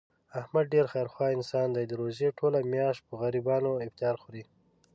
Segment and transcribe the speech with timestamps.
[0.39, 4.43] احمد ډېر خیر خوا انسان دی، د روژې ټوله میاشت په غریبانو افطاري خوري.